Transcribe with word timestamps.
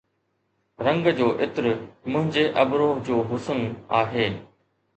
زنگ 0.83 1.05
جو 1.19 1.27
عطر 1.43 1.65
منهنجي 2.09 2.45
ابرو 2.63 2.89
جو 3.05 3.23
حسن 3.33 3.61
آهي 4.03 4.27